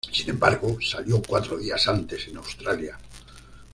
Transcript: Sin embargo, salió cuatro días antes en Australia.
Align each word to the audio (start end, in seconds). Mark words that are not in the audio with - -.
Sin 0.11 0.31
embargo, 0.31 0.77
salió 0.81 1.21
cuatro 1.21 1.57
días 1.59 1.87
antes 1.87 2.27
en 2.29 2.37
Australia. 2.37 2.97